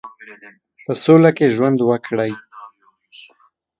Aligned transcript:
په 0.85 0.91
سوله 1.03 1.29
کې 1.37 1.53
ژوند 1.55 1.79
وکړي. 1.89 2.31